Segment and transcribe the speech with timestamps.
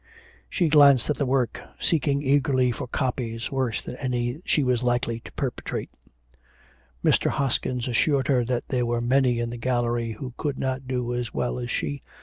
[0.49, 5.19] She glanced at the work, seeking eagerly for copies, worse than any she was likely
[5.19, 5.95] to perpetrate.
[7.05, 7.29] Mr.
[7.29, 11.35] Hoskin assured her that there were many in the gallery who could not do as
[11.35, 12.01] well as she.